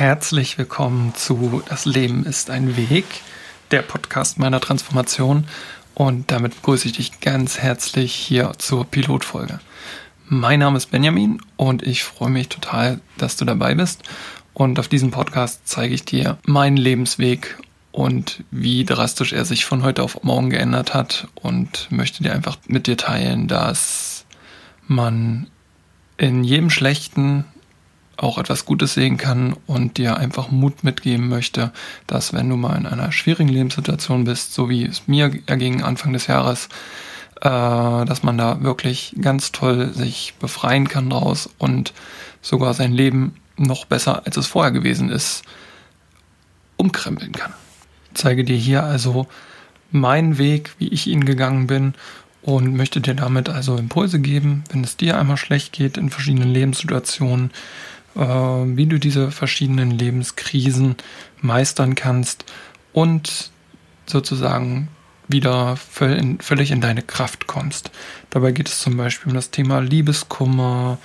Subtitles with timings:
[0.00, 3.04] Herzlich willkommen zu Das Leben ist ein Weg,
[3.70, 5.44] der Podcast meiner Transformation.
[5.92, 9.60] Und damit begrüße ich dich ganz herzlich hier zur Pilotfolge.
[10.26, 14.02] Mein Name ist Benjamin und ich freue mich total, dass du dabei bist.
[14.54, 17.58] Und auf diesem Podcast zeige ich dir meinen Lebensweg
[17.92, 22.56] und wie drastisch er sich von heute auf morgen geändert hat und möchte dir einfach
[22.66, 24.24] mit dir teilen, dass
[24.88, 25.48] man
[26.16, 27.44] in jedem Schlechten
[28.22, 31.72] auch etwas Gutes sehen kann und dir einfach Mut mitgeben möchte,
[32.06, 36.12] dass wenn du mal in einer schwierigen Lebenssituation bist, so wie es mir erging Anfang
[36.12, 36.68] des Jahres,
[37.40, 41.94] äh, dass man da wirklich ganz toll sich befreien kann draus und
[42.42, 45.42] sogar sein Leben noch besser, als es vorher gewesen ist,
[46.76, 47.52] umkrempeln kann.
[48.12, 49.26] Ich zeige dir hier also
[49.90, 51.94] meinen Weg, wie ich ihn gegangen bin
[52.42, 56.52] und möchte dir damit also Impulse geben, wenn es dir einmal schlecht geht in verschiedenen
[56.52, 57.50] Lebenssituationen,
[58.14, 60.96] wie du diese verschiedenen Lebenskrisen
[61.40, 62.44] meistern kannst
[62.92, 63.50] und
[64.06, 64.88] sozusagen
[65.28, 67.92] wieder völlig in deine Kraft kommst.
[68.30, 70.98] Dabei geht es zum Beispiel um das Thema Liebeskummer,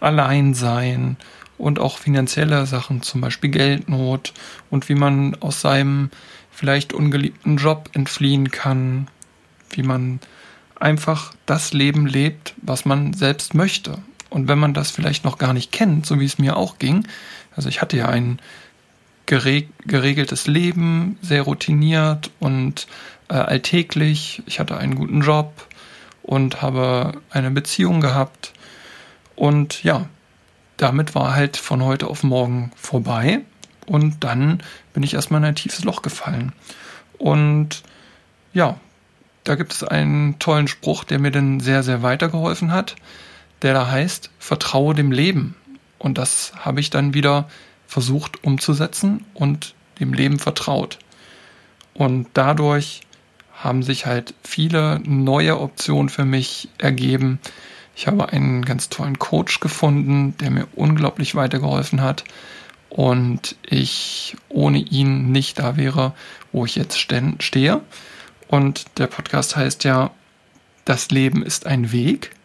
[0.00, 1.16] Alleinsein
[1.58, 4.32] und auch finanzielle Sachen, zum Beispiel Geldnot
[4.70, 6.10] und wie man aus seinem
[6.50, 9.08] vielleicht ungeliebten Job entfliehen kann,
[9.70, 10.20] wie man
[10.80, 13.98] einfach das Leben lebt, was man selbst möchte
[14.30, 17.06] und wenn man das vielleicht noch gar nicht kennt, so wie es mir auch ging,
[17.54, 18.38] also ich hatte ja ein
[19.26, 22.86] gereg geregeltes Leben, sehr routiniert und
[23.28, 24.42] äh, alltäglich.
[24.46, 25.66] Ich hatte einen guten Job
[26.22, 28.52] und habe eine Beziehung gehabt.
[29.34, 30.06] Und ja,
[30.76, 33.40] damit war halt von heute auf morgen vorbei.
[33.86, 34.62] Und dann
[34.92, 36.52] bin ich erstmal in ein tiefes Loch gefallen.
[37.18, 37.82] Und
[38.52, 38.78] ja,
[39.44, 42.96] da gibt es einen tollen Spruch, der mir dann sehr, sehr weitergeholfen hat
[43.66, 45.56] der da heißt, vertraue dem Leben.
[45.98, 47.48] Und das habe ich dann wieder
[47.88, 51.00] versucht umzusetzen und dem Leben vertraut.
[51.92, 53.00] Und dadurch
[53.52, 57.40] haben sich halt viele neue Optionen für mich ergeben.
[57.96, 62.22] Ich habe einen ganz tollen Coach gefunden, der mir unglaublich weitergeholfen hat
[62.88, 66.14] und ich ohne ihn nicht da wäre,
[66.52, 67.80] wo ich jetzt stehe.
[68.46, 70.12] Und der Podcast heißt ja,
[70.84, 72.35] das Leben ist ein Weg.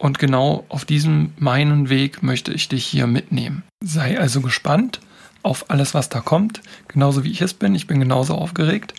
[0.00, 3.64] Und genau auf diesem meinen Weg möchte ich dich hier mitnehmen.
[3.84, 4.98] Sei also gespannt
[5.42, 7.74] auf alles, was da kommt, genauso wie ich es bin.
[7.74, 8.94] Ich bin genauso aufgeregt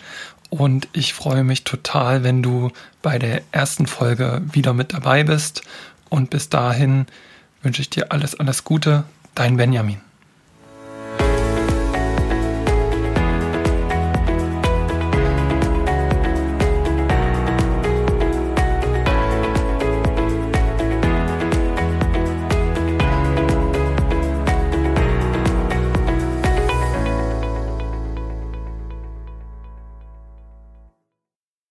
[0.48, 2.70] und ich freue mich total, wenn du
[3.02, 5.62] bei der ersten Folge wieder mit dabei bist.
[6.08, 7.06] Und bis dahin
[7.62, 9.02] wünsche ich dir alles, alles Gute.
[9.34, 10.00] Dein Benjamin.